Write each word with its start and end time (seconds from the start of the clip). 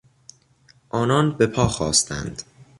آنان 0.89 1.31
بهپا 1.37 1.67
خاستند. 1.67 2.41